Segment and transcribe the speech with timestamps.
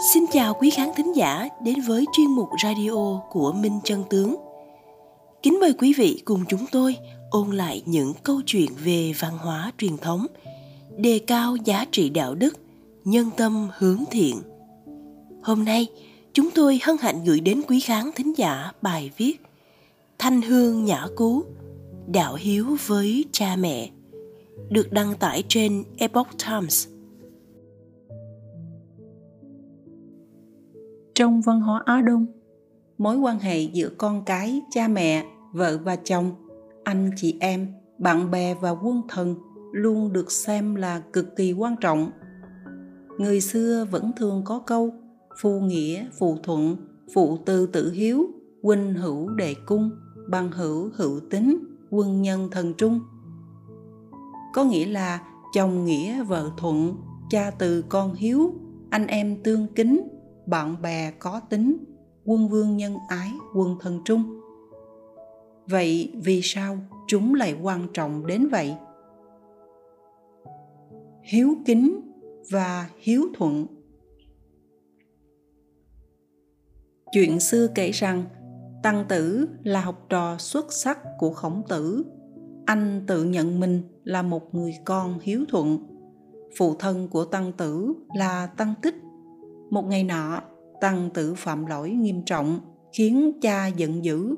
[0.00, 4.36] Xin chào quý khán thính giả đến với chuyên mục radio của Minh Trân Tướng.
[5.42, 6.96] Kính mời quý vị cùng chúng tôi
[7.30, 10.26] ôn lại những câu chuyện về văn hóa truyền thống,
[10.96, 12.56] đề cao giá trị đạo đức,
[13.04, 14.36] nhân tâm hướng thiện.
[15.42, 15.86] Hôm nay,
[16.32, 19.40] chúng tôi hân hạnh gửi đến quý khán thính giả bài viết
[20.18, 21.42] Thanh hương nhã cú,
[22.06, 23.90] đạo hiếu với cha mẹ,
[24.70, 26.86] được đăng tải trên Epoch Times–
[31.14, 32.26] Trong văn hóa Á Đông,
[32.98, 36.32] mối quan hệ giữa con cái, cha mẹ, vợ và chồng,
[36.84, 37.66] anh chị em,
[37.98, 39.34] bạn bè và quân thần
[39.72, 42.10] luôn được xem là cực kỳ quan trọng.
[43.18, 44.94] Người xưa vẫn thường có câu
[45.40, 46.76] phu nghĩa, phụ thuận,
[47.14, 48.26] phụ tư tử hiếu,
[48.62, 49.90] huynh hữu đệ cung,
[50.28, 51.58] bằng hữu hữu tính,
[51.90, 53.00] quân nhân thần trung.
[54.54, 55.20] Có nghĩa là
[55.54, 56.94] chồng nghĩa vợ thuận,
[57.30, 58.54] cha từ con hiếu,
[58.90, 60.08] anh em tương kính,
[60.46, 61.84] bạn bè có tính,
[62.24, 64.40] quân vương nhân ái, quân thần trung.
[65.66, 68.74] Vậy vì sao chúng lại quan trọng đến vậy?
[71.22, 72.00] Hiếu kính
[72.50, 73.66] và hiếu thuận.
[77.12, 78.24] Chuyện xưa kể rằng,
[78.82, 82.04] tăng tử là học trò xuất sắc của khổng tử.
[82.66, 85.78] Anh tự nhận mình là một người con hiếu thuận.
[86.58, 88.94] Phụ thân của tăng tử là tăng tích
[89.72, 90.42] một ngày nọ,
[90.80, 92.60] tăng tử phạm lỗi nghiêm trọng,
[92.92, 94.34] khiến cha giận dữ.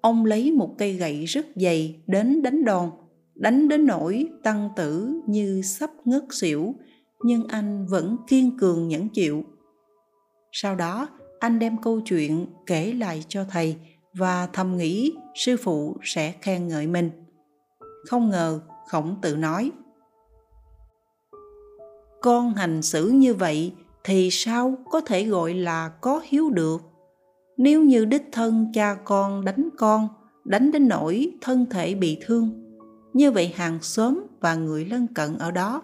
[0.00, 2.90] Ông lấy một cây gậy rất dày đến đánh đòn,
[3.34, 6.74] đánh đến nỗi tăng tử như sắp ngất xỉu,
[7.22, 9.44] nhưng anh vẫn kiên cường nhẫn chịu.
[10.52, 11.08] Sau đó,
[11.40, 13.76] anh đem câu chuyện kể lại cho thầy
[14.14, 17.10] và thầm nghĩ sư phụ sẽ khen ngợi mình.
[18.06, 19.70] Không ngờ, khổng tử nói,
[22.22, 23.72] Con hành xử như vậy
[24.04, 26.82] thì sao có thể gọi là có hiếu được?
[27.56, 30.08] Nếu như đích thân cha con đánh con,
[30.44, 32.50] đánh đến nỗi thân thể bị thương,
[33.12, 35.82] như vậy hàng xóm và người lân cận ở đó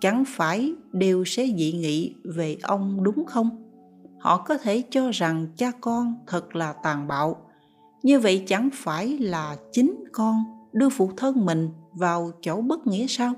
[0.00, 3.72] chẳng phải đều sẽ dị nghị về ông đúng không?
[4.18, 7.36] Họ có thể cho rằng cha con thật là tàn bạo,
[8.02, 13.06] như vậy chẳng phải là chính con đưa phụ thân mình vào chỗ bất nghĩa
[13.06, 13.32] sao?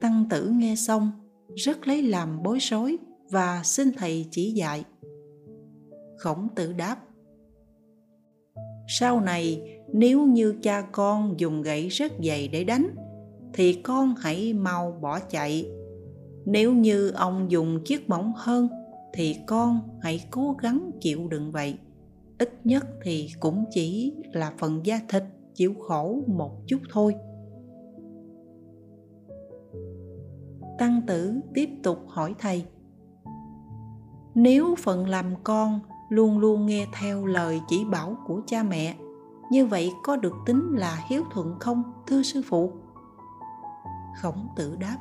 [0.00, 1.10] Tăng tử nghe xong
[1.56, 2.98] rất lấy làm bối rối
[3.30, 4.84] và xin thầy chỉ dạy.
[6.18, 6.96] Khổng tử đáp,
[8.86, 12.86] sau này, nếu như cha con dùng gậy rất dày để đánh,
[13.54, 15.66] thì con hãy mau bỏ chạy.
[16.44, 18.68] Nếu như ông dùng chiếc mỏng hơn,
[19.14, 21.74] thì con hãy cố gắng chịu đựng vậy.
[22.38, 25.22] Ít nhất thì cũng chỉ là phần da thịt,
[25.54, 27.14] chịu khổ một chút thôi.
[30.82, 32.66] Tăng tử tiếp tục hỏi thầy.
[34.34, 38.96] Nếu phận làm con luôn luôn nghe theo lời chỉ bảo của cha mẹ,
[39.50, 42.72] như vậy có được tính là hiếu thuận không, thưa sư phụ?
[44.22, 44.96] Khổng tử đáp.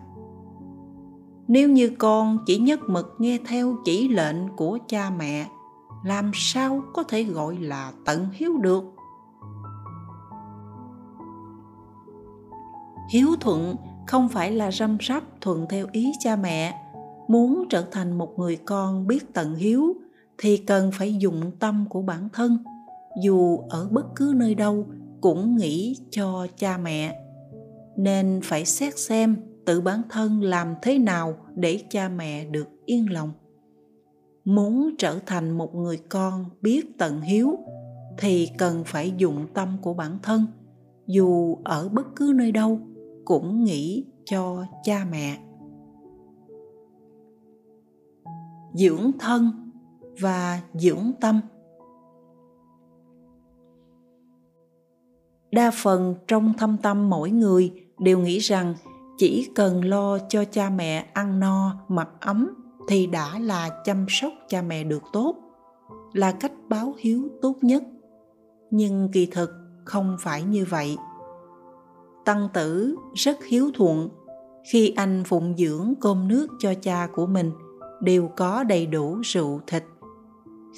[1.47, 5.48] Nếu như con chỉ nhất mực nghe theo chỉ lệnh của cha mẹ,
[6.03, 8.84] làm sao có thể gọi là tận hiếu được?
[13.09, 13.75] Hiếu thuận
[14.07, 16.73] không phải là răm rắp thuận theo ý cha mẹ.
[17.28, 19.95] Muốn trở thành một người con biết tận hiếu,
[20.38, 22.57] thì cần phải dụng tâm của bản thân.
[23.23, 24.85] Dù ở bất cứ nơi đâu,
[25.22, 27.22] cũng nghĩ cho cha mẹ.
[27.97, 29.35] Nên phải xét xem
[29.66, 33.31] tự bản thân làm thế nào để cha mẹ được yên lòng.
[34.45, 37.57] Muốn trở thành một người con biết tận hiếu,
[38.18, 40.45] thì cần phải dụng tâm của bản thân.
[41.07, 42.79] Dù ở bất cứ nơi đâu
[43.31, 45.38] cũng nghĩ cho cha mẹ.
[48.74, 49.72] Dưỡng thân
[50.22, 51.42] và dưỡng tâm.
[55.52, 58.75] Đa phần trong thâm tâm mỗi người đều nghĩ rằng
[59.18, 62.50] chỉ cần lo cho cha mẹ ăn no, mặc ấm
[62.88, 65.36] thì đã là chăm sóc cha mẹ được tốt,
[66.13, 67.83] là cách báo hiếu tốt nhất.
[68.72, 69.50] Nhưng kỳ thực
[69.86, 70.98] không phải như vậy.
[72.25, 74.09] Tăng tử rất hiếu thuận
[74.71, 77.51] khi anh phụng dưỡng cơm nước cho cha của mình
[78.01, 79.83] đều có đầy đủ rượu thịt.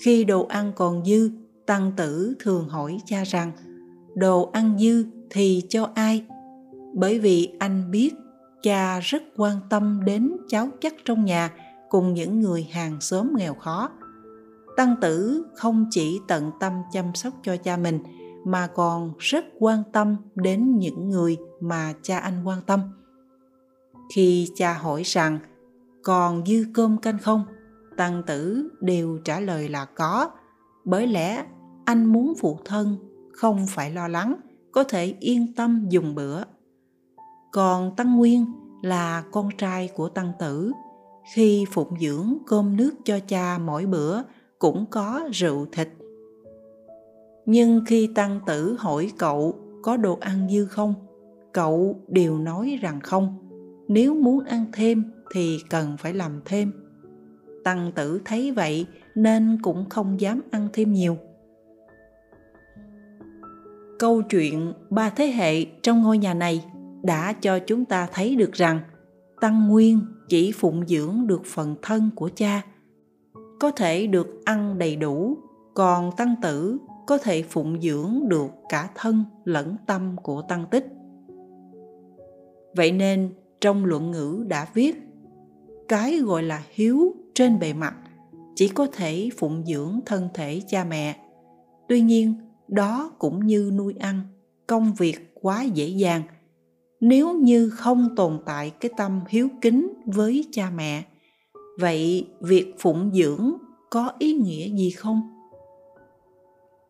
[0.04, 1.30] Khi đồ ăn còn dư,
[1.66, 3.52] Tăng tử thường hỏi cha rằng
[4.16, 6.26] đồ ăn dư thì cho ai?
[6.94, 8.14] Bởi vì anh biết
[8.64, 11.52] cha rất quan tâm đến cháu chắc trong nhà
[11.90, 13.90] cùng những người hàng xóm nghèo khó.
[14.78, 18.00] Tăng tử không chỉ tận tâm chăm sóc cho cha mình
[18.46, 22.80] mà còn rất quan tâm đến những người mà cha anh quan tâm.
[24.16, 25.40] Khi cha hỏi rằng,
[26.04, 27.46] còn dư cơm canh không?
[27.98, 30.30] Tăng tử đều trả lời là có,
[30.86, 31.46] bởi lẽ
[31.86, 32.98] anh muốn phụ thân
[33.34, 34.36] không phải lo lắng,
[34.72, 36.44] có thể yên tâm dùng bữa.
[37.52, 38.46] Còn tăng nguyên
[38.82, 40.72] là con trai của tăng tử,
[41.34, 44.22] khi phụng dưỡng cơm nước cho cha mỗi bữa
[44.60, 45.90] cũng có rượu thịt
[47.46, 50.94] nhưng khi tăng tử hỏi cậu có đồ ăn dư không,
[51.54, 53.38] cậu đều nói rằng không.
[53.88, 55.04] Nếu muốn ăn thêm
[55.34, 56.72] thì cần phải làm thêm.
[57.64, 58.86] Tăng tử thấy vậy
[59.16, 61.18] nên cũng không dám ăn thêm nhiều.
[64.00, 66.66] Câu chuyện ba thế hệ trong ngôi nhà này
[67.04, 68.80] đã cho chúng ta thấy được rằng
[69.42, 70.00] tăng nguyên
[70.30, 72.62] chỉ phụng dưỡng được phần thân của cha,
[73.60, 75.38] có thể được ăn đầy đủ,
[75.74, 76.78] còn tăng tử
[77.08, 80.88] có thể phụng dưỡng được cả thân lẫn tâm của tăng tích.
[82.76, 83.30] Vậy nên
[83.62, 84.96] trong luận ngữ đã viết,
[85.88, 87.96] cái gọi là hiếu trên bề mặt
[88.56, 91.16] chỉ có thể phụng dưỡng thân thể cha mẹ.
[91.88, 92.34] Tuy nhiên,
[92.68, 94.22] đó cũng như nuôi ăn,
[94.68, 96.22] công việc quá dễ dàng.
[97.00, 101.04] Nếu như không tồn tại cái tâm hiếu kính với cha mẹ,
[101.80, 103.54] vậy việc phụng dưỡng
[103.90, 105.33] có ý nghĩa gì không?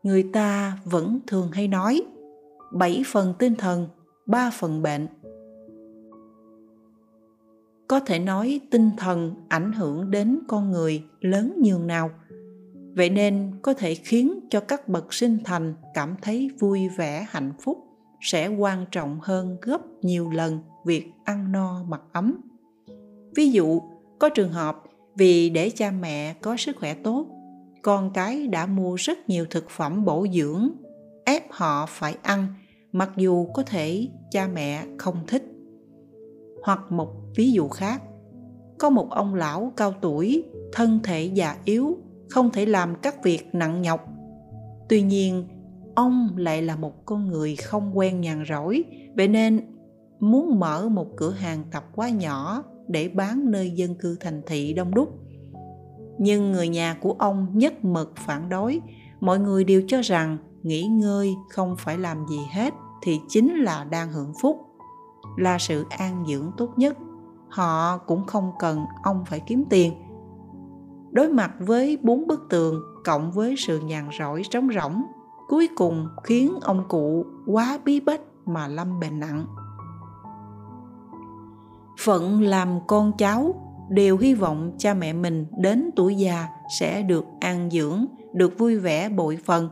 [0.03, 2.01] Người ta vẫn thường hay nói,
[2.71, 3.87] bảy phần tinh thần,
[4.25, 5.07] ba phần bệnh.
[7.87, 12.11] Có thể nói tinh thần ảnh hưởng đến con người lớn nhường nào.
[12.95, 17.51] Vậy nên có thể khiến cho các bậc sinh thành cảm thấy vui vẻ, hạnh
[17.61, 17.77] phúc
[18.21, 22.35] sẽ quan trọng hơn gấp nhiều lần việc ăn no mặc ấm.
[23.35, 23.81] Ví dụ,
[24.19, 24.83] có trường hợp
[25.15, 27.27] vì để cha mẹ có sức khỏe tốt
[27.83, 30.69] con cái đã mua rất nhiều thực phẩm bổ dưỡng,
[31.25, 32.47] ép họ phải ăn,
[32.91, 35.43] mặc dù có thể cha mẹ không thích.
[36.63, 38.01] Hoặc một ví dụ khác,
[38.79, 40.43] có một ông lão cao tuổi,
[40.73, 41.97] thân thể già yếu,
[42.29, 44.07] không thể làm các việc nặng nhọc.
[44.89, 45.47] Tuy nhiên,
[45.95, 48.83] ông lại là một con người không quen nhàn rỗi,
[49.15, 49.61] vậy nên
[50.19, 54.73] muốn mở một cửa hàng tạp hóa nhỏ để bán nơi dân cư thành thị
[54.73, 55.09] đông đúc
[56.23, 58.81] nhưng người nhà của ông nhất mực phản đối.
[59.19, 63.83] Mọi người đều cho rằng nghỉ ngơi không phải làm gì hết thì chính là
[63.83, 64.57] đang hưởng phúc.
[65.37, 66.97] Là sự an dưỡng tốt nhất.
[67.49, 69.93] Họ cũng không cần ông phải kiếm tiền.
[71.11, 75.03] Đối mặt với bốn bức tường cộng với sự nhàn rỗi trống rỗng,
[75.47, 79.45] cuối cùng khiến ông cụ quá bí bách mà lâm bệnh nặng.
[81.99, 83.55] Phận làm con cháu
[83.89, 86.47] đều hy vọng cha mẹ mình đến tuổi già
[86.79, 89.69] sẽ được an dưỡng, được vui vẻ bội phần.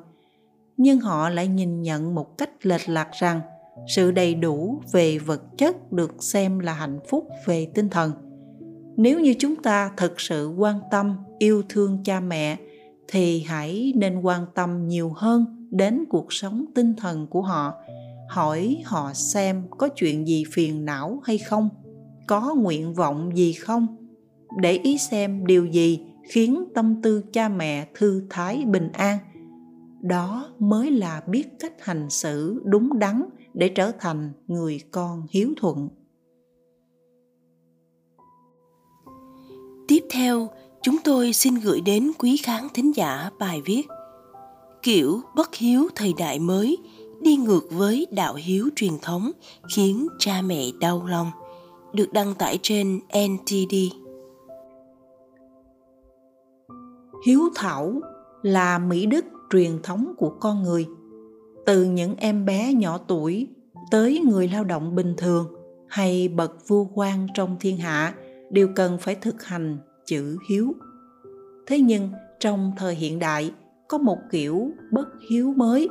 [0.78, 3.42] Nhưng họ lại nhìn nhận một cách lệch lạc rằng
[3.96, 8.12] sự đầy đủ về vật chất được xem là hạnh phúc về tinh thần.
[8.98, 12.58] Nếu như chúng ta thực sự quan tâm, yêu thương cha mẹ,
[13.08, 17.74] thì hãy nên quan tâm nhiều hơn đến cuộc sống tinh thần của họ.
[18.30, 21.70] Hỏi họ xem có chuyện gì phiền não hay không,
[22.28, 24.01] có nguyện vọng gì không
[24.58, 26.00] để ý xem điều gì
[26.30, 29.18] khiến tâm tư cha mẹ thư thái bình an
[30.02, 35.54] đó mới là biết cách hành xử đúng đắn để trở thành người con hiếu
[35.58, 35.90] thuận
[39.92, 40.50] tiếp theo,
[40.82, 43.82] chúng tôi xin gửi đến quý khán thính giả bài viết
[44.84, 46.78] kiểu bất hiếu thời đại mới
[47.22, 49.32] đi ngược với đạo hiếu truyền thống
[49.76, 51.32] khiến cha mẹ đau lòng,
[51.94, 53.76] được đăng tải trên NTD.
[57.26, 58.02] Hiếu thảo
[58.42, 60.88] là mỹ đức truyền thống của con người–
[61.66, 63.48] từ những em bé nhỏ tuổi
[63.92, 65.48] tới người lao động bình thường
[65.88, 68.14] hay bậc vua quan trong thiên hạ
[68.50, 70.74] đều cần phải thực hành chữ hiếu.
[71.68, 72.10] Thế nhưng
[72.40, 73.54] trong thời hiện đại,
[73.88, 75.90] có một kiểu bất hiếu mới,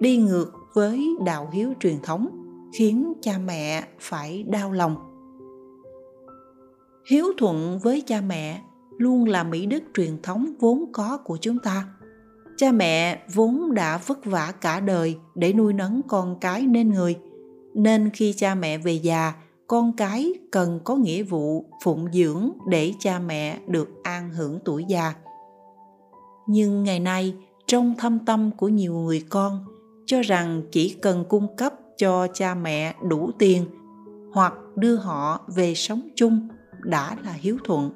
[0.00, 2.28] đi ngược với đạo hiếu truyền thống,
[2.78, 4.96] khiến cha mẹ phải đau lòng.
[7.10, 8.62] Hiếu thuận với cha mẹ
[8.98, 11.88] luôn là mỹ đức truyền thống vốn có của chúng ta.
[12.56, 17.18] Cha mẹ vốn đã vất vả cả đời để nuôi nấng con cái nên người.
[17.74, 19.32] Nên khi cha mẹ về già,
[19.66, 24.84] con cái cần có nghĩa vụ phụng dưỡng để cha mẹ được an hưởng tuổi
[24.88, 25.14] già.
[26.46, 27.34] Nhưng ngày nay,
[27.66, 29.64] trong thâm tâm của nhiều người con,
[30.06, 33.64] cho rằng chỉ cần cung cấp cho cha mẹ đủ tiền
[34.32, 36.48] hoặc đưa họ về sống chung
[36.82, 37.90] đã là hiếu thuận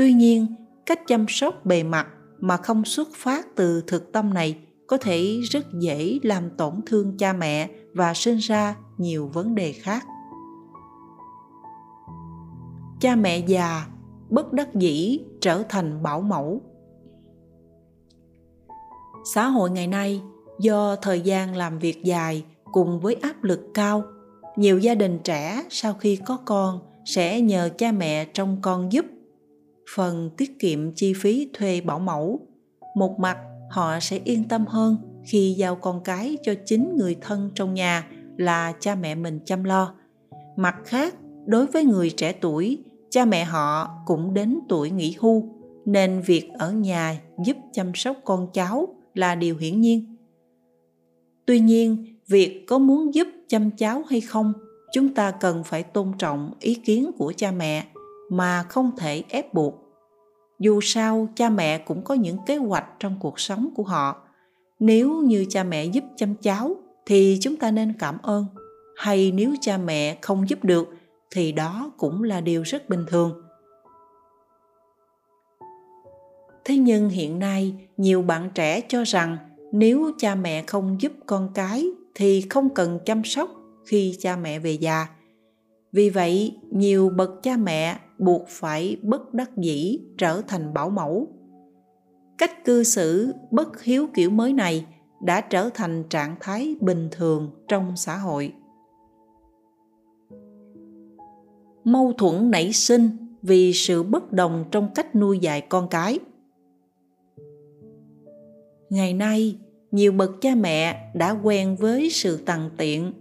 [0.00, 0.46] tuy nhiên,
[0.86, 2.06] cách chăm sóc bề mặt
[2.38, 7.16] mà không xuất phát từ thực tâm này có thể rất dễ làm tổn thương
[7.16, 10.06] cha mẹ và sinh ra nhiều vấn đề khác.
[13.00, 13.86] Cha mẹ già
[14.30, 16.60] bất đắc dĩ trở thành bảo mẫu.
[19.34, 20.22] Xã hội ngày nay
[20.60, 24.04] do thời gian làm việc dài cùng với áp lực cao,
[24.56, 29.04] nhiều gia đình trẻ sau khi có con sẽ nhờ cha mẹ trông con giúp
[29.94, 32.40] phần tiết kiệm chi phí thuê bảo mẫu.
[32.96, 33.38] Một mặt,
[33.70, 38.06] họ sẽ yên tâm hơn khi giao con cái cho chính người thân trong nhà
[38.36, 39.94] là cha mẹ mình chăm lo.
[40.56, 41.14] Mặt khác,
[41.46, 42.78] đối với người trẻ tuổi,
[43.10, 45.48] cha mẹ họ cũng đến tuổi nghỉ hưu,
[45.86, 50.16] nên việc ở nhà giúp chăm sóc con cháu là điều hiển nhiên.
[51.46, 54.52] Tuy nhiên, việc có muốn giúp chăm cháu hay không,
[54.92, 57.86] chúng ta cần phải tôn trọng ý kiến của cha mẹ
[58.30, 59.79] mà không thể ép buộc
[60.60, 64.22] dù sao, cha mẹ cũng có những kế hoạch trong cuộc sống của họ.
[64.78, 66.76] Nếu như cha mẹ giúp chăm cháu,
[67.06, 68.46] thì chúng ta nên cảm ơn.
[68.96, 70.88] Hay nếu cha mẹ không giúp được,
[71.30, 73.42] thì đó cũng là điều rất bình thường.
[76.64, 79.36] Thế nhưng hiện nay, nhiều bạn trẻ cho rằng
[79.72, 83.50] nếu cha mẹ không giúp con cái, thì không cần chăm sóc
[83.86, 85.06] khi cha mẹ về già
[85.92, 91.28] vì vậy, nhiều bậc cha mẹ buộc phải bất đắc dĩ trở thành bảo mẫu.
[92.38, 94.86] Cách cư xử bất hiếu kiểu mới này
[95.22, 98.52] đã trở thành trạng thái bình thường trong xã hội.
[101.84, 103.10] Mâu thuẫn nảy sinh
[103.42, 106.18] vì sự bất đồng trong cách nuôi dạy con cái.
[108.90, 109.58] Ngày nay,
[109.90, 113.12] nhiều bậc cha mẹ đã quen với sự tằn tiện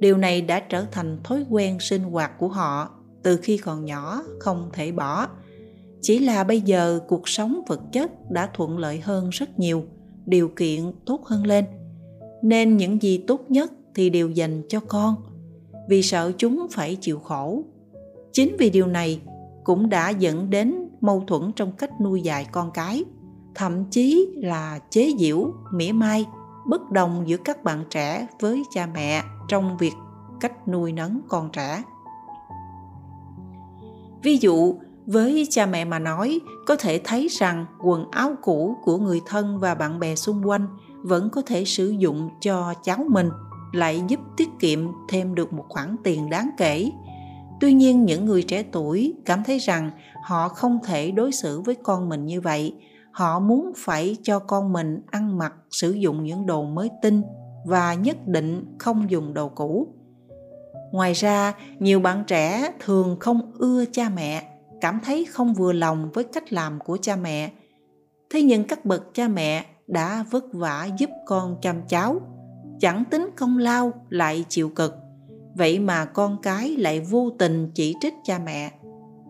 [0.00, 2.90] điều này đã trở thành thói quen sinh hoạt của họ
[3.22, 5.28] từ khi còn nhỏ, không thể bỏ.
[6.00, 9.84] Chỉ là bây giờ cuộc sống vật chất đã thuận lợi hơn rất nhiều,
[10.26, 11.64] điều kiện tốt hơn lên.
[12.42, 15.14] Nên những gì tốt nhất thì đều dành cho con,
[15.88, 17.64] vì sợ chúng phải chịu khổ.
[18.32, 19.20] Chính vì điều này
[19.64, 23.04] cũng đã dẫn đến mâu thuẫn trong cách nuôi dạy con cái,
[23.54, 26.24] thậm chí là chế giễu, mỉa mai
[26.70, 29.92] bất đồng giữa các bạn trẻ với cha mẹ trong việc
[30.40, 31.82] cách nuôi nấng con trẻ.
[34.22, 34.74] Ví dụ,
[35.06, 39.58] với cha mẹ mà nói, có thể thấy rằng quần áo cũ của người thân
[39.58, 40.66] và bạn bè xung quanh
[41.02, 43.30] vẫn có thể sử dụng cho cháu mình,
[43.72, 46.90] lại giúp tiết kiệm thêm được một khoản tiền đáng kể.
[47.60, 49.90] Tuy nhiên, những người trẻ tuổi cảm thấy rằng
[50.22, 52.74] họ không thể đối xử với con mình như vậy
[53.12, 57.22] họ muốn phải cho con mình ăn mặc, sử dụng những đồ mới tinh
[57.66, 59.88] và nhất định không dùng đồ cũ.
[60.92, 64.42] Ngoài ra, nhiều bạn trẻ thường không ưa cha mẹ,
[64.80, 67.50] cảm thấy không vừa lòng với cách làm của cha mẹ.
[68.30, 72.20] Thế nhưng các bậc cha mẹ đã vất vả giúp con chăm cháu,
[72.80, 74.94] chẳng tính công lao lại chịu cực.
[75.54, 78.72] Vậy mà con cái lại vô tình chỉ trích cha mẹ.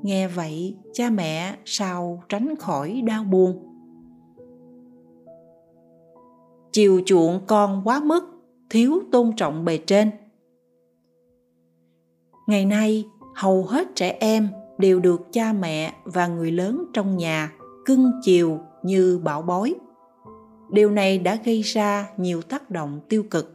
[0.02, 3.69] Nghe vậy, cha mẹ sao tránh khỏi đau buồn?
[6.72, 8.24] Chiều chuộng con quá mức,
[8.70, 10.10] thiếu tôn trọng bề trên.
[12.46, 14.48] Ngày nay, hầu hết trẻ em
[14.78, 17.52] đều được cha mẹ và người lớn trong nhà
[17.86, 19.74] cưng chiều như bảo bối.
[20.70, 23.52] Điều này đã gây ra nhiều tác động tiêu cực.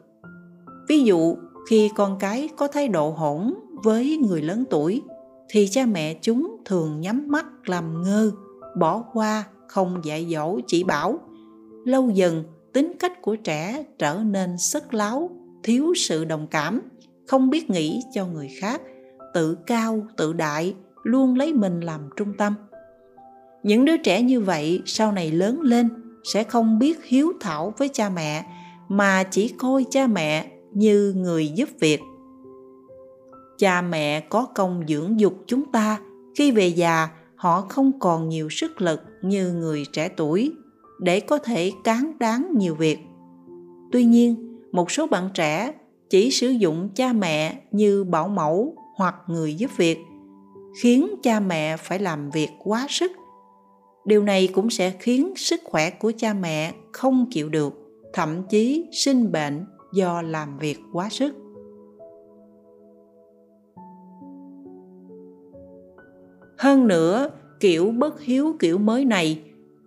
[0.89, 1.35] Ví dụ,
[1.69, 3.53] khi con cái có thái độ hỗn
[3.83, 5.01] với người lớn tuổi,
[5.49, 8.31] thì cha mẹ chúng thường nhắm mắt làm ngơ,
[8.79, 11.19] bỏ qua, không dạy dỗ chỉ bảo,
[11.85, 12.43] lâu dần
[12.75, 15.29] tính cách của trẻ trở nên sức láo,
[15.63, 16.81] thiếu sự đồng cảm,
[17.27, 18.81] không biết nghĩ cho người khác,
[19.33, 22.53] tự cao, tự đại, luôn lấy mình làm trung tâm.
[23.63, 25.89] Những đứa trẻ như vậy sau này lớn lên
[26.23, 28.45] sẽ không biết hiếu thảo với cha mẹ,
[28.89, 32.01] mà chỉ coi cha mẹ như người giúp việc.
[33.57, 35.99] Cha mẹ có công dưỡng dục chúng ta,
[36.35, 40.51] khi về già họ không còn nhiều sức lực như người trẻ tuổi
[40.99, 42.99] để có thể cán đáng nhiều việc.
[43.91, 45.73] Tuy nhiên, một số bạn trẻ
[46.09, 49.99] chỉ sử dụng cha mẹ như bảo mẫu hoặc người giúp việc,
[50.81, 53.11] khiến cha mẹ phải làm việc quá sức.
[54.05, 57.73] Điều này cũng sẽ khiến sức khỏe của cha mẹ không chịu được,
[58.13, 61.35] thậm chí sinh bệnh do làm việc quá sức.
[66.57, 69.41] Hơn nữa, kiểu bất hiếu kiểu mới này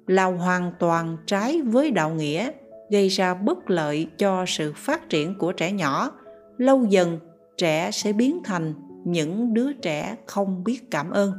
[0.09, 2.51] là hoàn toàn trái với đạo nghĩa,
[2.91, 6.11] gây ra bất lợi cho sự phát triển của trẻ nhỏ.
[6.57, 7.19] Lâu dần,
[7.59, 8.75] trẻ sẽ biến thành
[9.05, 11.33] những đứa trẻ không biết cảm ơn.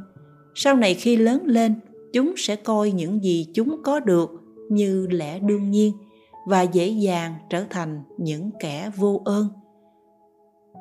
[0.54, 1.74] Sau này khi lớn lên,
[2.12, 4.30] chúng sẽ coi những gì chúng có được
[4.70, 5.92] như lẽ đương nhiên
[6.46, 9.48] và dễ dàng trở thành những kẻ vô ơn.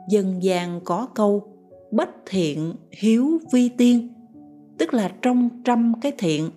[0.09, 1.55] Dân gian có câu
[1.91, 4.13] bách thiện hiếu vi tiên
[4.77, 6.49] tức là trong trăm cái thiện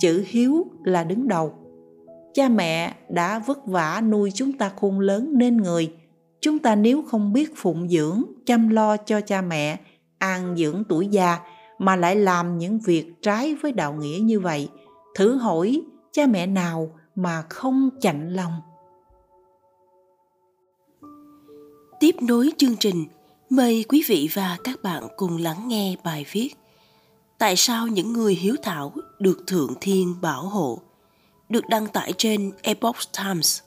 [0.00, 1.54] chữ hiếu là đứng đầu.
[2.34, 5.92] Cha mẹ đã vất vả nuôi chúng ta khôn lớn nên người.
[6.40, 9.80] Chúng ta nếu không biết phụng dưỡng, chăm lo cho cha mẹ,
[10.18, 11.38] an dưỡng tuổi già
[11.78, 14.68] mà lại làm những việc trái với đạo nghĩa như vậy,
[15.14, 18.52] thử hỏi cha mẹ nào mà không chạnh lòng.
[22.00, 23.04] Tiếp nối chương trình,
[23.50, 26.50] mời quý vị và các bạn cùng lắng nghe bài viết
[27.38, 30.78] tại sao những người hiếu thảo được thượng thiên bảo hộ
[31.48, 33.60] được đăng tải trên epoch times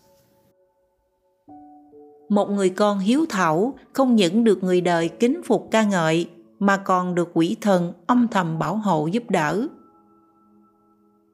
[2.32, 6.78] một người con hiếu thảo không những được người đời kính phục ca ngợi, mà
[6.78, 9.68] còn được quỷ thần âm thầm bảo hộ giúp đỡ.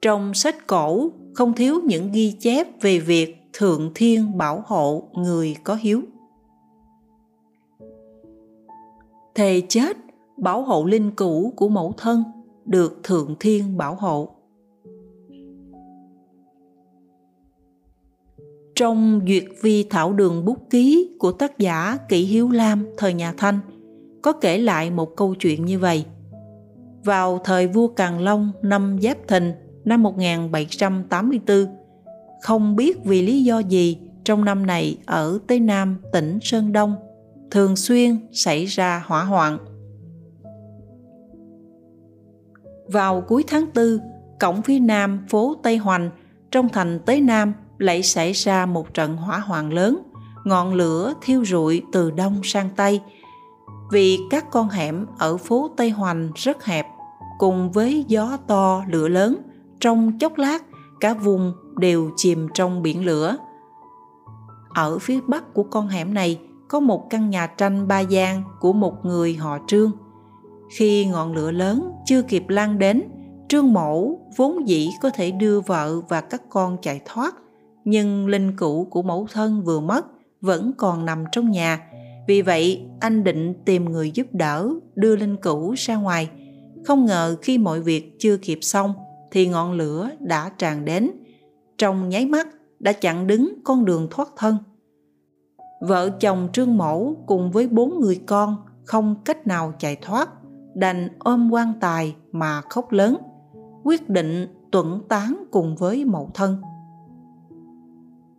[0.01, 5.55] Trong sách cổ, không thiếu những ghi chép về việc thượng thiên bảo hộ người
[5.63, 6.01] có hiếu.
[9.35, 9.97] Thề chết
[10.37, 12.23] bảo hộ linh cữu của mẫu thân
[12.65, 14.29] được thượng thiên bảo hộ.
[18.75, 23.33] Trong duyệt vi thảo đường bút ký của tác giả Kỷ Hiếu Lam thời nhà
[23.37, 23.59] Thanh
[24.21, 26.05] có kể lại một câu chuyện như vậy.
[27.03, 29.53] Vào thời vua Càn Long năm Giáp Thìn
[29.85, 31.67] năm 1784,
[32.41, 36.95] không biết vì lý do gì trong năm này ở Tây Nam tỉnh Sơn Đông
[37.51, 39.57] thường xuyên xảy ra hỏa hoạn.
[42.91, 43.99] Vào cuối tháng 4,
[44.39, 46.09] cổng phía nam phố Tây Hoành
[46.51, 50.01] trong thành Tế Nam lại xảy ra một trận hỏa hoạn lớn,
[50.43, 53.01] ngọn lửa thiêu rụi từ đông sang tây.
[53.91, 56.85] Vì các con hẻm ở phố Tây Hoành rất hẹp,
[57.37, 59.37] cùng với gió to lửa lớn,
[59.79, 60.63] trong chốc lát
[60.99, 63.37] cả vùng đều chìm trong biển lửa.
[64.69, 68.73] Ở phía bắc của con hẻm này có một căn nhà tranh ba gian của
[68.73, 69.91] một người họ Trương.
[70.69, 73.03] Khi ngọn lửa lớn chưa kịp lan đến,
[73.49, 77.35] Trương Mẫu vốn dĩ có thể đưa vợ và các con chạy thoát
[77.89, 80.05] nhưng linh cữu của mẫu thân vừa mất
[80.41, 81.91] vẫn còn nằm trong nhà.
[82.27, 86.29] Vì vậy, anh định tìm người giúp đỡ, đưa linh cữu ra ngoài.
[86.85, 88.93] Không ngờ khi mọi việc chưa kịp xong,
[89.31, 91.11] thì ngọn lửa đã tràn đến.
[91.77, 92.47] Trong nháy mắt,
[92.79, 94.57] đã chặn đứng con đường thoát thân.
[95.81, 100.29] Vợ chồng Trương Mẫu cùng với bốn người con không cách nào chạy thoát,
[100.77, 103.17] đành ôm quan tài mà khóc lớn,
[103.83, 106.57] quyết định tuẫn tán cùng với mẫu thân.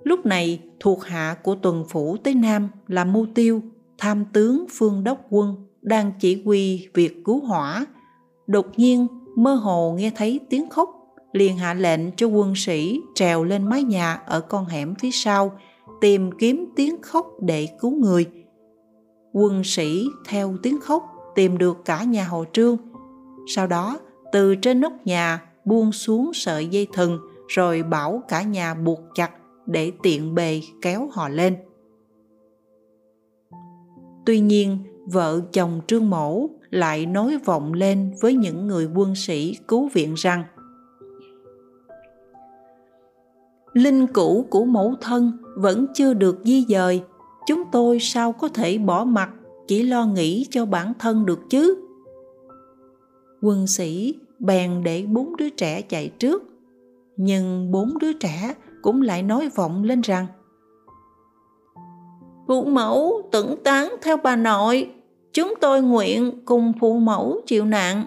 [0.05, 3.62] Lúc này, thuộc hạ của tuần phủ tới Nam là Mưu Tiêu,
[3.98, 7.87] tham tướng phương đốc quân đang chỉ huy việc cứu hỏa.
[8.46, 10.90] Đột nhiên, mơ hồ nghe thấy tiếng khóc,
[11.33, 15.53] liền hạ lệnh cho quân sĩ trèo lên mái nhà ở con hẻm phía sau,
[16.01, 18.27] tìm kiếm tiếng khóc để cứu người.
[19.33, 22.77] Quân sĩ theo tiếng khóc tìm được cả nhà hồ trương.
[23.46, 23.98] Sau đó,
[24.33, 29.31] từ trên nóc nhà buông xuống sợi dây thừng rồi bảo cả nhà buộc chặt
[29.66, 31.57] để tiện bề kéo họ lên.
[34.27, 39.57] Tuy nhiên, vợ chồng Trương mẫu lại nói vọng lên với những người quân sĩ
[39.68, 40.44] cứu viện rằng
[43.72, 47.03] Linh cũ của mẫu thân vẫn chưa được di dời,
[47.46, 49.31] chúng tôi sao có thể bỏ mặt
[49.68, 51.85] chỉ lo nghĩ cho bản thân được chứ?
[53.42, 56.42] Quân sĩ bèn để bốn đứa trẻ chạy trước,
[57.16, 60.26] nhưng bốn đứa trẻ cũng lại nói vọng lên rằng
[62.48, 64.90] Phụ mẫu tưởng tán theo bà nội,
[65.33, 68.07] chúng tôi nguyện cùng phụ mẫu chịu nạn.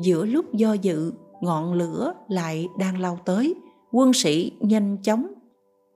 [0.00, 3.54] Giữa lúc do dự, ngọn lửa lại đang lao tới,
[3.92, 5.26] quân sĩ nhanh chóng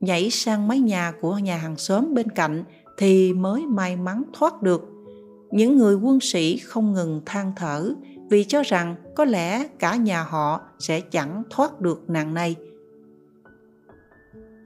[0.03, 2.65] nhảy sang mái nhà của nhà hàng xóm bên cạnh
[2.99, 4.89] thì mới may mắn thoát được.
[5.51, 7.95] Những người quân sĩ không ngừng than thở
[8.31, 12.57] vì cho rằng có lẽ cả nhà họ sẽ chẳng thoát được nạn này.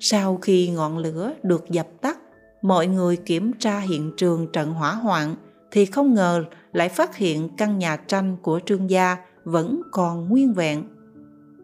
[0.00, 2.18] Sau khi ngọn lửa được dập tắt,
[2.62, 5.36] mọi người kiểm tra hiện trường trận hỏa hoạn
[5.70, 10.52] thì không ngờ lại phát hiện căn nhà tranh của trương gia vẫn còn nguyên
[10.52, 10.84] vẹn.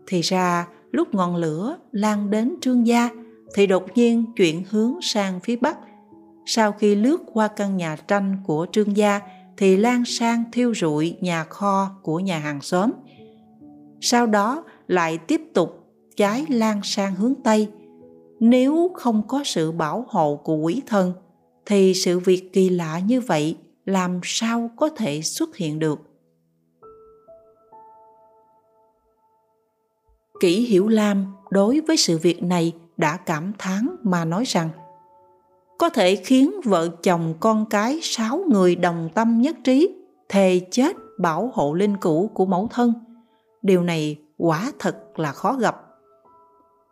[0.07, 3.09] Thì ra lúc ngọn lửa lan đến trương gia
[3.55, 5.79] thì đột nhiên chuyển hướng sang phía bắc.
[6.46, 9.20] Sau khi lướt qua căn nhà tranh của trương gia
[9.57, 12.90] thì lan sang thiêu rụi nhà kho của nhà hàng xóm.
[14.00, 17.68] Sau đó lại tiếp tục cháy lan sang hướng Tây,
[18.40, 21.12] nếu không có sự bảo hộ của quỷ thần
[21.66, 26.00] thì sự việc kỳ lạ như vậy làm sao có thể xuất hiện được
[30.40, 34.68] kỷ hiểu lam đối với sự việc này đã cảm thán mà nói rằng
[35.83, 39.95] có thể khiến vợ chồng con cái sáu người đồng tâm nhất trí
[40.29, 42.92] thề chết bảo hộ linh cữu của mẫu thân.
[43.62, 45.77] Điều này quả thật là khó gặp.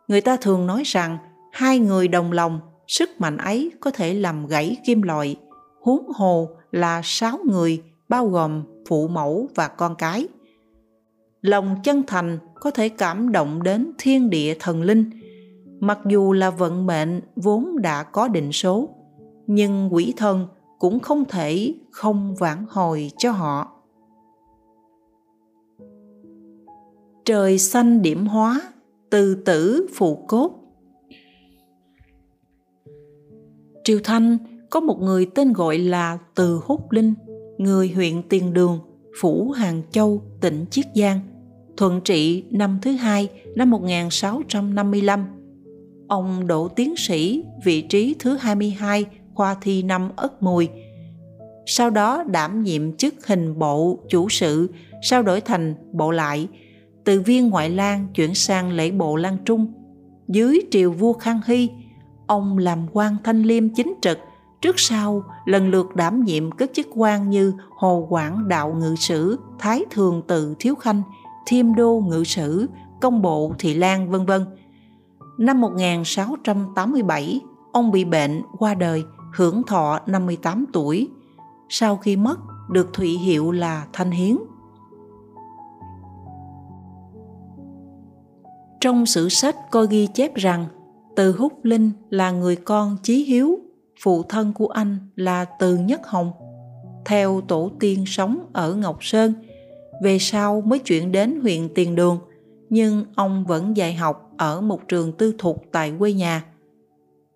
[0.07, 1.17] Người ta thường nói rằng
[1.51, 5.35] hai người đồng lòng, sức mạnh ấy có thể làm gãy kim loại,
[5.81, 10.27] huống hồ là sáu người bao gồm phụ mẫu và con cái.
[11.41, 15.09] Lòng chân thành có thể cảm động đến thiên địa thần linh,
[15.81, 18.89] mặc dù là vận mệnh vốn đã có định số,
[19.47, 20.47] nhưng quỷ thần
[20.79, 23.71] cũng không thể không vãn hồi cho họ.
[27.25, 28.61] Trời xanh điểm hóa,
[29.09, 30.51] từ tử phụ cốt.
[33.83, 34.37] Triều Thanh
[34.69, 37.13] có một người tên gọi là Từ Húc Linh,
[37.57, 38.79] người huyện Tiền Đường,
[39.19, 41.19] Phủ Hàng Châu, tỉnh Chiết Giang,
[41.77, 45.40] thuận trị năm thứ hai năm 1655.
[46.11, 50.69] Ông đỗ tiến sĩ vị trí thứ 22 khoa thi năm Ất Mùi.
[51.65, 54.69] Sau đó đảm nhiệm chức hình bộ chủ sự,
[55.01, 56.47] sau đổi thành bộ lại,
[57.03, 59.73] từ viên ngoại lang chuyển sang lễ bộ lang Trung.
[60.27, 61.69] Dưới triều vua Khang Hy,
[62.27, 64.17] ông làm quan thanh liêm chính trực,
[64.61, 69.39] trước sau lần lượt đảm nhiệm các chức quan như Hồ Quảng Đạo Ngự Sử,
[69.59, 71.01] Thái Thường Tự Thiếu Khanh,
[71.45, 72.67] Thiêm Đô Ngự Sử,
[73.01, 74.45] Công Bộ Thị Lan vân vân.
[75.37, 77.41] Năm 1687,
[77.71, 81.09] ông bị bệnh qua đời, hưởng thọ 58 tuổi.
[81.69, 82.39] Sau khi mất,
[82.71, 84.37] được thụy hiệu là Thanh Hiến.
[88.81, 90.65] Trong sử sách có ghi chép rằng
[91.15, 93.59] Từ Húc Linh là người con chí hiếu,
[94.03, 96.31] phụ thân của anh là Từ Nhất Hồng.
[97.05, 99.33] Theo tổ tiên sống ở Ngọc Sơn,
[100.03, 102.19] về sau mới chuyển đến huyện Tiền Đường,
[102.69, 106.45] nhưng ông vẫn dạy học ở một trường tư thục tại quê nhà.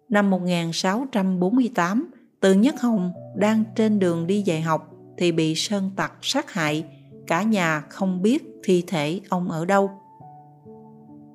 [0.10, 6.13] Năm 1648, Từ Nhất Hồng đang trên đường đi dạy học thì bị sơn tặc
[6.22, 6.86] sát hại,
[7.28, 9.91] cả nhà không biết thi thể ông ở đâu.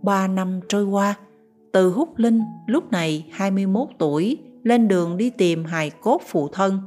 [0.02, 1.14] Ba năm trôi qua,
[1.72, 6.80] Từ Húc Linh lúc này 21 tuổi lên đường đi tìm hài cốt phụ thân.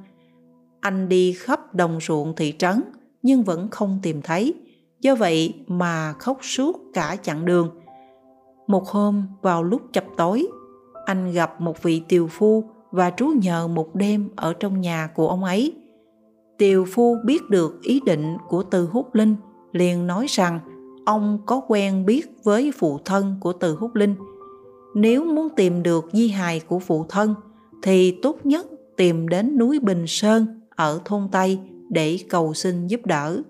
[0.79, 2.83] Anh đi khắp đồng ruộng thị trấn
[3.21, 4.53] nhưng vẫn không tìm thấy,
[5.01, 7.82] do vậy mà khóc suốt cả chặng đường.
[8.67, 10.47] Một hôm vào lúc chập tối,
[11.05, 15.29] anh gặp một vị tiều phu và trú nhờ một đêm ở trong nhà của
[15.29, 15.73] ông ấy.
[16.57, 19.35] Tiều phu biết được ý định của Từ Húc Linh,
[19.71, 20.59] liền nói rằng
[21.05, 24.15] ông có quen biết với phụ thân của Từ Húc Linh.
[24.95, 27.35] Nếu muốn tìm được di hài của phụ thân,
[27.81, 33.05] thì tốt nhất tìm đến núi Bình Sơn ở thôn Tây để cầu xin giúp
[33.05, 33.41] đỡ.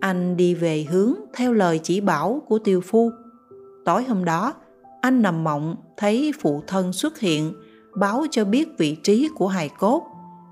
[0.00, 3.10] Anh đi về hướng theo lời chỉ bảo của Tiều phu.
[3.84, 4.54] Tối hôm đó,
[5.00, 7.54] anh nằm mộng thấy phụ thân xuất hiện
[7.96, 10.02] báo cho biết vị trí của hài cốt,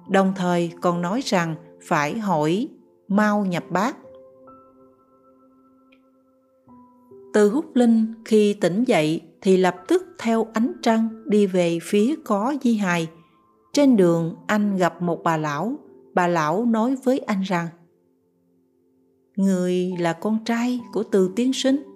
[0.09, 2.68] đồng thời còn nói rằng phải hỏi
[3.09, 3.97] mau nhập bát.
[7.35, 12.14] Từ hút linh khi tỉnh dậy thì lập tức theo ánh trăng đi về phía
[12.25, 13.09] có di hài.
[13.73, 15.79] Trên đường anh gặp một bà lão,
[16.14, 17.68] bà lão nói với anh rằng
[19.37, 21.91] Người là con trai của từ tiến sinh.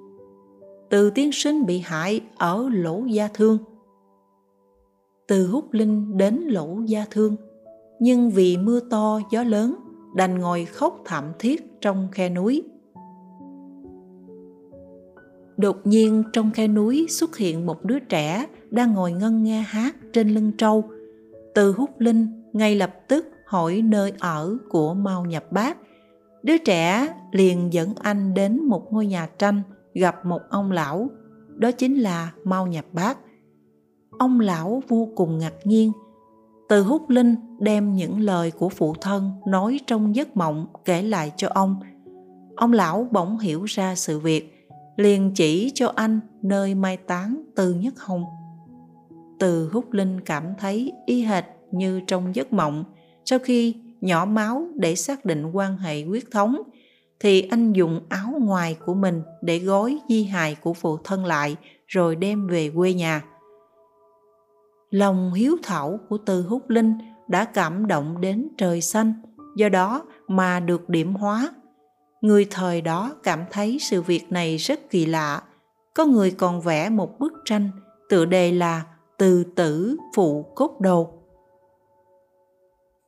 [0.89, 3.59] Từ tiến sinh bị hại ở lỗ gia thương.
[5.29, 7.37] Từ hút linh đến lỗ gia thương,
[8.01, 9.75] nhưng vì mưa to gió lớn
[10.15, 12.63] đành ngồi khóc thảm thiết trong khe núi
[15.57, 19.97] Đột nhiên trong khe núi xuất hiện một đứa trẻ đang ngồi ngân nghe hát
[20.13, 20.85] trên lưng trâu.
[21.55, 25.79] Từ hút linh ngay lập tức hỏi nơi ở của Mao Nhập Bác.
[26.43, 29.63] Đứa trẻ liền dẫn anh đến một ngôi nhà tranh
[30.01, 31.11] gặp một ông lão,
[31.57, 33.19] đó chính là Mao Nhập Bác.
[34.19, 35.93] Ông lão vô cùng ngạc nhiên.
[36.69, 41.33] Từ hút linh đem những lời của phụ thân nói trong giấc mộng kể lại
[41.37, 41.77] cho ông.
[42.57, 47.75] Ông lão bỗng hiểu ra sự việc, liền chỉ cho anh nơi mai táng từ
[47.75, 48.25] nhất hồng
[49.39, 52.85] từ hút linh cảm thấy y hệt như trong giấc mộng
[53.25, 56.63] sau khi nhỏ máu để xác định quan hệ huyết thống
[57.21, 61.57] thì anh dùng áo ngoài của mình để gói di hài của phụ thân lại,
[61.87, 63.25] rồi đem về quê nhà
[64.91, 66.93] lòng hiếu thảo của từ Húc linh
[67.29, 69.15] đã cảm động đến trời xanh,
[69.57, 71.53] do đó mà được điểm hóa
[72.21, 75.43] Người thời đó cảm thấy sự việc này rất kỳ lạ.
[75.95, 77.71] Có người còn vẽ một bức tranh,
[78.09, 78.85] tựa đề là
[79.19, 81.23] Từ tử phụ cốt đầu.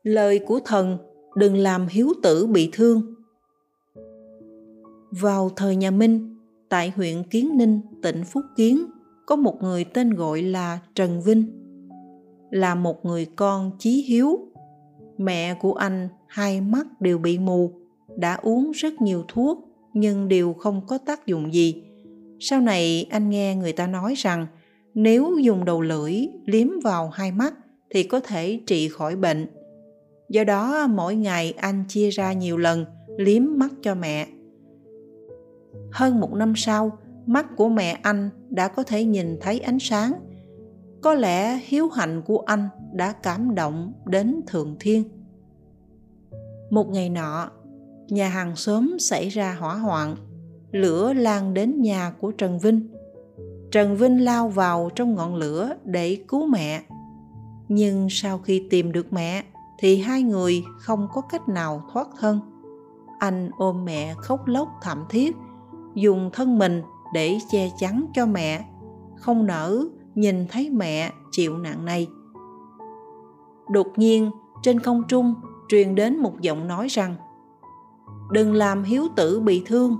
[0.02, 0.98] Lời của thần,
[1.36, 3.14] đừng làm hiếu tử bị thương.
[5.10, 6.36] Vào thời nhà Minh,
[6.68, 8.86] tại huyện Kiến Ninh, tỉnh Phúc Kiến,
[9.26, 11.44] có một người tên gọi là Trần Vinh.
[12.50, 14.38] Là một người con chí hiếu.
[15.18, 17.72] Mẹ của anh hai mắt đều bị mù
[18.16, 21.82] đã uống rất nhiều thuốc nhưng đều không có tác dụng gì.
[22.40, 24.46] Sau này anh nghe người ta nói rằng
[24.94, 27.54] nếu dùng đầu lưỡi liếm vào hai mắt
[27.90, 29.46] thì có thể trị khỏi bệnh.
[30.28, 32.84] Do đó mỗi ngày anh chia ra nhiều lần
[33.18, 34.26] liếm mắt cho mẹ.
[35.92, 40.12] Hơn một năm sau, mắt của mẹ anh đã có thể nhìn thấy ánh sáng.
[41.02, 45.04] Có lẽ hiếu hạnh của anh đã cảm động đến thượng thiên.
[46.70, 47.50] Một ngày nọ,
[48.08, 50.16] nhà hàng xóm xảy ra hỏa hoạn,
[50.72, 52.88] lửa lan đến nhà của Trần Vinh.
[53.70, 56.82] Trần Vinh lao vào trong ngọn lửa để cứu mẹ.
[57.68, 59.44] Nhưng sau khi tìm được mẹ
[59.78, 62.40] thì hai người không có cách nào thoát thân.
[63.18, 65.36] Anh ôm mẹ khóc lóc thảm thiết,
[66.02, 66.82] dùng thân mình
[67.14, 68.64] để che chắn cho mẹ,
[69.16, 69.84] không nỡ
[70.14, 72.06] nhìn thấy mẹ chịu nạn này.
[73.70, 74.30] Đột nhiên,
[74.62, 75.34] trên không trung
[75.68, 77.14] truyền đến một giọng nói rằng
[78.30, 79.96] Đừng làm hiếu tử bị thương.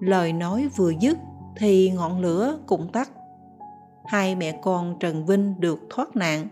[0.00, 1.18] Lời nói vừa dứt
[1.56, 3.10] thì ngọn lửa cũng tắt.
[4.06, 6.48] Hai mẹ con Trần Vinh được thoát nạn.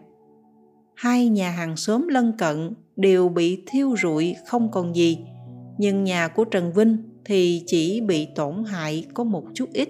[0.94, 5.24] Hai nhà hàng xóm lân cận đều bị thiêu rụi không còn gì,
[5.78, 9.88] nhưng nhà của Trần Vinh thì chỉ bị tổn hại có một chút ít.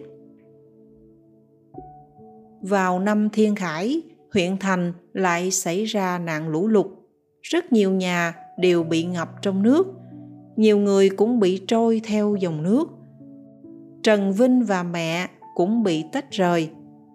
[2.60, 4.02] Vào năm Thiên Khải,
[4.34, 6.86] huyện thành lại xảy ra nạn lũ lụt.
[7.42, 9.86] Rất nhiều nhà đều bị ngập trong nước,
[10.56, 12.88] nhiều người cũng bị trôi theo dòng nước.
[14.02, 16.70] Trần Vinh và mẹ cũng bị tách rời,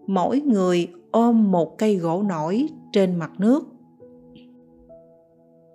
[0.08, 3.64] mỗi người ôm một cây gỗ nổi trên mặt nước.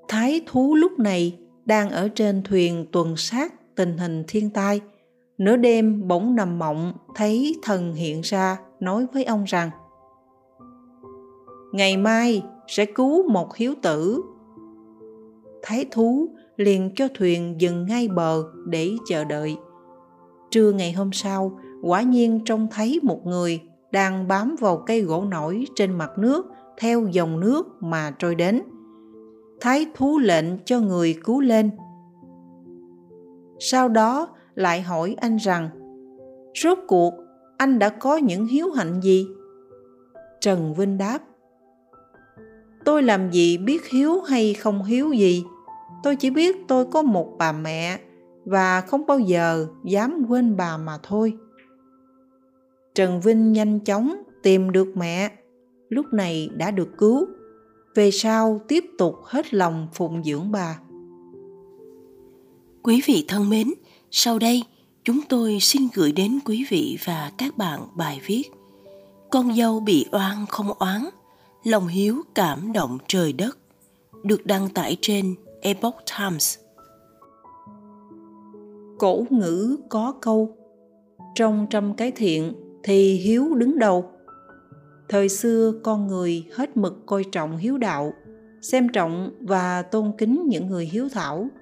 [0.08, 4.80] Thái thú lúc này đang ở trên thuyền tuần sát tình hình thiên tai.
[5.38, 9.70] Nửa đêm bỗng nằm mộng thấy thần hiện ra nói với ông rằng
[11.72, 14.22] Ngày mai sẽ cứu một hiếu tử.
[15.62, 19.56] Thái thú liền cho thuyền dừng ngay bờ để chờ đợi.
[20.50, 23.60] Trưa ngày hôm sau, quả nhiên trông thấy một người
[23.92, 26.46] đang bám vào cây gỗ nổi trên mặt nước
[26.78, 28.62] theo dòng nước mà trôi đến.
[29.60, 31.70] Thái thú lệnh cho người cứu lên.
[33.58, 35.68] Sau đó lại hỏi anh rằng,
[36.62, 37.14] Rốt cuộc,
[37.56, 39.28] anh đã có những hiếu hạnh gì?
[40.40, 41.18] Trần Vinh đáp,
[42.84, 45.44] Tôi làm gì biết hiếu hay không hiếu gì.
[46.02, 47.98] Tôi chỉ biết tôi có một bà mẹ
[48.44, 51.34] Và không bao giờ dám quên bà mà thôi.
[52.94, 55.30] Trần Vinh nhanh chóng tìm được mẹ,
[55.88, 57.26] Lúc này đã được cứu.
[57.94, 60.78] Về sau tiếp tục hết lòng phụng dưỡng bà.
[62.86, 63.72] Quý vị thân mến,
[64.10, 64.62] sau đây
[65.04, 68.42] chúng tôi xin gửi đến quý vị và các bạn bài viết
[69.30, 71.04] Con dâu bị oan không oán,
[71.64, 73.58] lòng hiếu cảm động trời đất
[74.24, 76.58] được đăng tải trên Epoch Times.
[78.98, 80.56] Cổ ngữ có câu
[81.34, 84.10] Trong trăm cái thiện thì hiếu đứng đầu.
[85.08, 88.12] Thời xưa con người hết mực coi trọng hiếu đạo,
[88.62, 91.48] xem trọng và tôn kính những người hiếu thảo–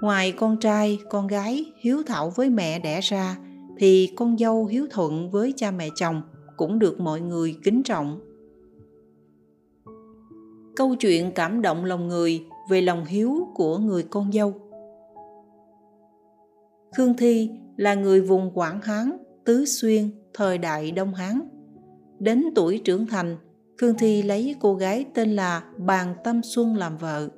[0.00, 3.36] ngoài con trai, con gái hiếu thảo với mẹ đẻ ra,
[3.78, 6.22] thì con dâu hiếu thuận với cha mẹ chồng
[6.56, 8.20] cũng được mọi người kính trọng.
[10.76, 14.54] Câu chuyện cảm động lòng người về lòng hiếu của người con dâu.
[16.96, 21.40] Khương thi là người vùng quảng hán, tứ xuyên, thời đại đông hán.
[22.18, 23.36] Đến tuổi trưởng thành,
[23.78, 27.28] khương thi lấy cô gái tên là bàn tâm xuân làm vợ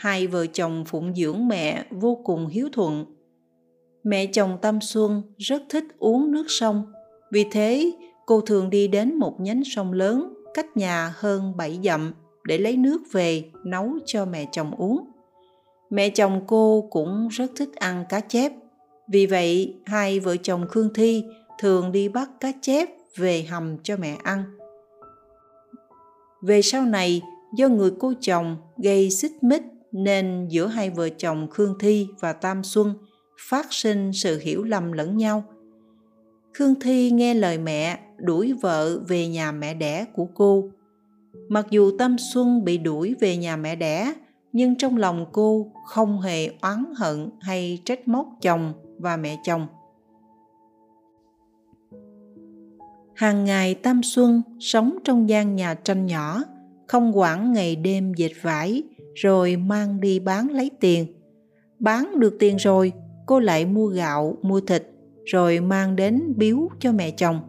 [0.00, 3.04] hai vợ chồng phụng dưỡng mẹ vô cùng hiếu thuận.
[4.04, 6.92] Mẹ chồng Tâm Xuân rất thích uống nước sông,
[7.32, 7.92] vì thế
[8.26, 12.12] cô thường đi đến một nhánh sông lớn cách nhà hơn bảy dặm
[12.44, 15.08] để lấy nước về nấu cho mẹ chồng uống.
[15.90, 18.52] Mẹ chồng cô cũng rất thích ăn cá chép,
[19.08, 21.24] vì vậy hai vợ chồng Khương Thi
[21.58, 24.44] thường đi bắt cá chép về hầm cho mẹ ăn.
[26.42, 27.22] Về sau này,
[27.56, 32.32] do người cô chồng gây xích mích nên giữa hai vợ chồng Khương Thi và
[32.32, 32.94] Tam Xuân
[33.48, 35.44] phát sinh sự hiểu lầm lẫn nhau.
[36.54, 40.64] Khương Thi nghe lời mẹ đuổi vợ về nhà mẹ đẻ của cô.
[41.48, 44.14] Mặc dù Tam Xuân bị đuổi về nhà mẹ đẻ,
[44.52, 49.66] nhưng trong lòng cô không hề oán hận hay trách móc chồng và mẹ chồng.
[53.14, 56.42] Hàng ngày Tam Xuân sống trong gian nhà tranh nhỏ,
[56.86, 58.82] không quản ngày đêm dệt vải,
[59.14, 61.06] rồi mang đi bán lấy tiền.
[61.78, 62.92] Bán được tiền rồi,
[63.26, 64.86] cô lại mua gạo, mua thịt,
[65.24, 67.40] rồi mang đến biếu cho mẹ chồng.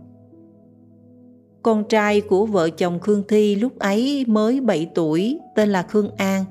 [1.64, 6.10] Con trai của vợ chồng Khương Thi lúc ấy mới 7 tuổi, tên là Khương
[6.18, 6.46] An.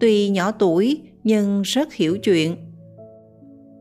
[0.00, 2.56] Tuy nhỏ tuổi nhưng rất hiểu chuyện.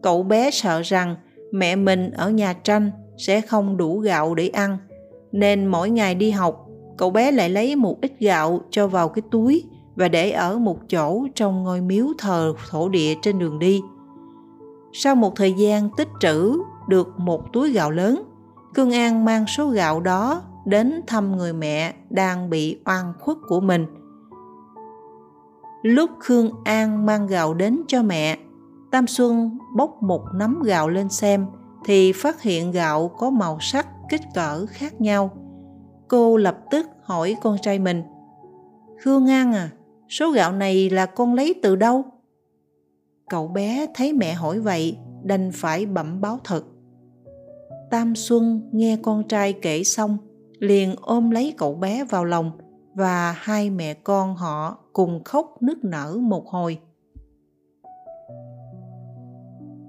[0.03, 1.15] Cậu bé sợ rằng
[1.51, 4.77] mẹ mình ở nhà tranh sẽ không đủ gạo để ăn,
[5.31, 9.21] nên mỗi ngày đi học, cậu bé lại lấy một ít gạo cho vào cái
[9.31, 9.63] túi
[9.95, 13.81] và để ở một chỗ trong ngôi miếu thờ thổ địa trên đường đi.
[14.93, 18.23] Sau một thời gian tích trữ được một túi gạo lớn,
[18.73, 23.60] Cương An mang số gạo đó đến thăm người mẹ đang bị oan khuất của
[23.60, 23.86] mình.
[25.81, 28.38] Lúc Khương An mang gạo đến cho mẹ,
[28.91, 31.45] Tam Xuân bốc một nắm gạo lên xem
[31.86, 35.31] thì phát hiện gạo có màu sắc kích cỡ khác nhau.
[36.08, 38.03] Cô lập tức hỏi con trai mình
[38.99, 39.69] Khương An à,
[40.09, 42.03] số gạo này là con lấy từ đâu?
[43.29, 46.63] Cậu bé thấy mẹ hỏi vậy đành phải bẩm báo thật.
[47.89, 50.17] Tam Xuân nghe con trai kể xong
[50.59, 52.51] liền ôm lấy cậu bé vào lòng
[52.93, 56.79] và hai mẹ con họ cùng khóc nức nở một hồi.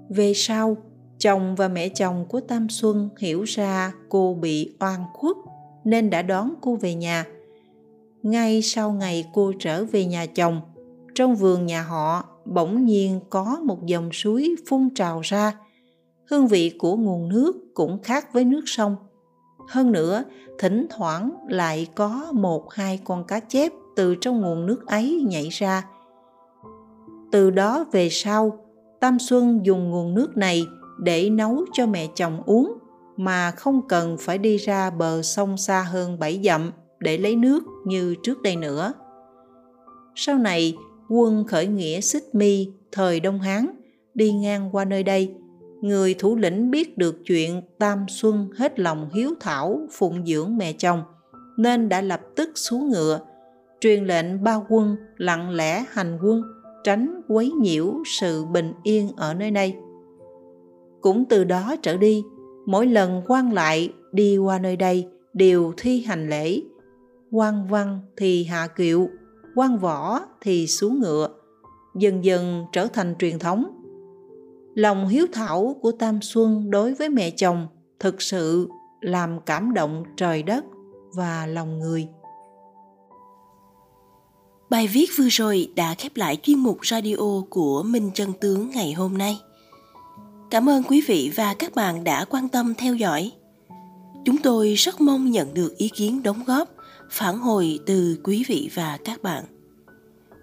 [0.09, 0.77] Về sau,
[1.17, 5.35] chồng và mẹ chồng của Tam Xuân hiểu ra cô bị oan khuất
[5.83, 7.25] nên đã đón cô về nhà.
[8.23, 10.61] Ngay sau ngày cô trở về nhà chồng,
[11.15, 15.53] trong vườn nhà họ bỗng nhiên có một dòng suối phun trào ra.
[16.29, 18.95] Hương vị của nguồn nước cũng khác với nước sông.
[19.69, 20.23] Hơn nữa,
[20.59, 25.49] thỉnh thoảng lại có một hai con cá chép từ trong nguồn nước ấy nhảy
[25.49, 25.85] ra.
[27.31, 28.59] Từ đó về sau,
[28.99, 30.65] Tam Xuân dùng nguồn nước này
[30.99, 32.77] để nấu cho mẹ chồng uống
[33.17, 37.63] mà không cần phải đi ra bờ sông xa hơn bảy dặm để lấy nước
[37.85, 38.93] như trước đây nữa.
[40.15, 40.77] Sau này,
[41.09, 43.67] quân khởi nghĩa xích mi thời Đông Hán
[44.13, 45.33] đi ngang qua nơi đây,
[45.81, 50.73] người thủ lĩnh biết được chuyện Tam Xuân hết lòng hiếu thảo phụng dưỡng mẹ
[50.73, 51.03] chồng,
[51.57, 53.19] nên đã lập tức xuống ngựa,
[53.81, 56.41] truyền lệnh ba quân lặng lẽ hành quân,
[56.83, 59.75] tránh quấy nhiễu sự bình yên ở nơi này.
[61.01, 62.23] Cũng từ đó trở đi,
[62.65, 66.61] mỗi lần quan lại đi qua nơi đây đều thi hành lễ
[67.31, 69.09] quan văn thì hạ kiệu,
[69.55, 71.29] quan võ thì xuống ngựa,
[71.95, 73.65] dần dần trở thành truyền thống.
[74.75, 77.67] Lòng hiếu thảo của Tam Xuân đối với mẹ chồng
[77.99, 78.69] thực sự
[79.01, 80.65] làm cảm động trời đất
[81.15, 82.07] và lòng người.
[84.69, 88.93] Bài viết vừa rồi đã khép lại chuyên mục radio của Minh Chân Tướng ngày
[88.93, 89.39] hôm nay.
[90.51, 93.31] Cảm ơn quý vị và các bạn đã quan tâm theo dõi.
[94.25, 96.69] Chúng tôi rất mong nhận được ý kiến đóng góp,
[97.11, 99.43] phản hồi từ quý vị và các bạn.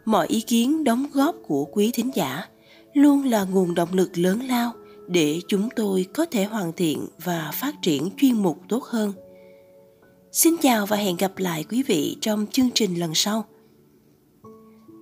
[0.04, 2.44] Mọi ý kiến đóng góp của quý thính giả
[2.94, 4.72] luôn là nguồn động lực lớn lao
[5.08, 9.12] để chúng tôi có thể hoàn thiện và phát triển chuyên mục tốt hơn.
[10.32, 13.44] Xin chào và hẹn gặp lại quý vị trong chương trình lần sau.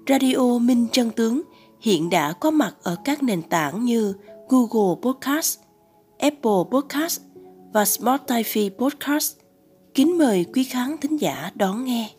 [0.09, 1.43] Radio Minh Chân Tướng
[1.81, 4.15] hiện đã có mặt ở các nền tảng như
[4.49, 5.59] Google Podcast,
[6.19, 7.21] Apple Podcast
[7.73, 9.42] và Spotify Podcast.
[9.95, 12.11] Kính mời quý khán thính giả đón nghe.